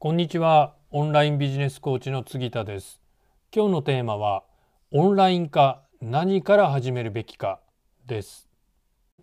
[0.00, 0.74] こんにちは。
[0.92, 3.00] オンラインビジネスコーチの杉田です。
[3.52, 4.44] 今日のテーマは
[4.92, 7.58] オンライン化何から始めるべきか？
[8.06, 8.48] です。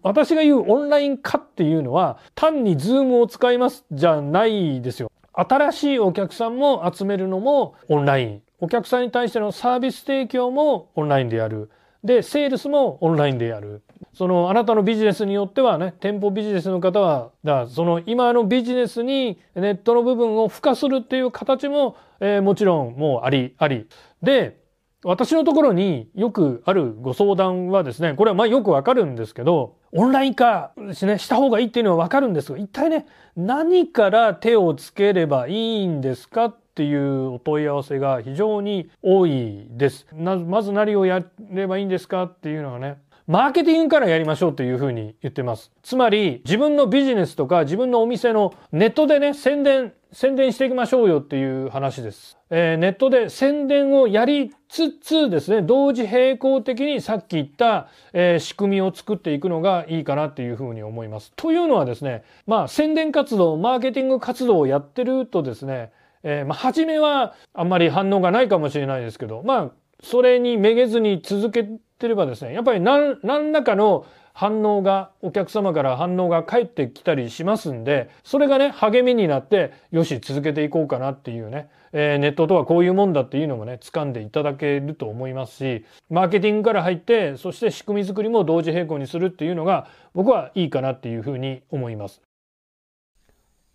[0.01, 5.09] 私が言うオンライン化っていうのは単に Zoom を使いますじゃないですよ。
[5.31, 8.41] 新しいお客さんも集めるのもオンライン。
[8.59, 11.71] お客さんに対してのサービス提供もオンラインでやる。
[12.03, 13.81] でセールスもオンラインでやる。
[14.15, 23.87] そのあなたのビジネスによってはね店舗ビジネスの方はだその今のビジネスにネットの部分を付加するっていう形も、えー、もちろんもうありあり
[24.23, 24.63] で
[25.03, 33.05] 私のところによくあるご相談はですねこれはまあよくわかるんですけどオンライン化ですねした方がいいっていうのはわかるんですが一体ね
[33.35, 40.07] 何から手をつければいいんですかっていうお問い合わせが非常に多いです。
[40.13, 45.71] まず何をやればいいんですかっていうのはねマーケティングからやりましょうというふうに言ってます。
[45.81, 52.37] つまり自分のビジネスとか自分のお店のネットでね宣伝宣伝していきましょうよっていう話です。
[52.51, 61.33] えー、ネットで宣伝をやりつつですね同時並行的にさっき言った、えー、仕組みを作っていくのがいいかなっていうふうに思います。
[61.35, 65.91] というのはですねまあ宣伝活動マーケティング活動をやってるとですね
[66.27, 69.71] えー、まあ、初めはあんまり反応がないかもしれないですけど、まあ、
[70.01, 92.21] それにめげずに続けてればですね、やっぱり何何らかの反応が、お客様から反応が返ってきたりしますんで、それがね、励みになって、よし、続けていこうかなっていうね、えー、ネットとはこういうもんだっていうのもね、掴んでいただけると思いますし、マーケティングから入って、そして仕組み作りも同時並行にするっていうのが、僕はいいかなっていうふうに思います。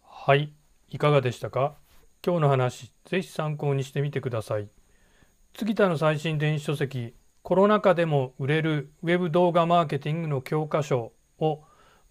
[0.02, 0.52] はい、
[0.90, 1.76] いかがでしたか？
[2.22, 4.68] 今日の話、ぜひ参考にしてみてください。
[5.56, 11.62] 杉田の最新電子書籍コロナ禍でも売れるウェブ動画マーケティングの教科書を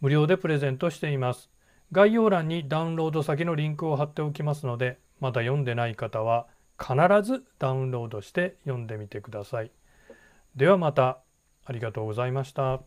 [0.01, 1.49] 無料でプレゼントしています。
[1.91, 6.47] 概要欄にダウンロード先のリンクを貼っておきますので、まだ読んでない方は
[6.79, 9.71] 必ずダウンロードして読んでみてください。
[10.55, 11.19] ではまた。
[11.65, 12.81] ありがとうございました。